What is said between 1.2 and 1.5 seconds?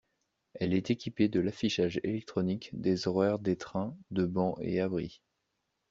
de